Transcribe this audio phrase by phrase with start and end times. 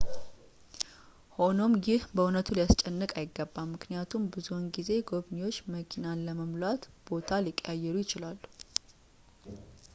[1.35, 8.37] ሆኖም ይህ በእውነቱ ሊያስጨንቅዎ አይገባም ምክንያቱም ብዙውን ጊዜ ጎብኚዎች መኪኖቹን ለመሙላት ቦታ ሊቀያየሩ ይችላሉ